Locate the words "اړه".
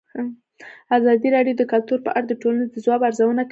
2.17-2.25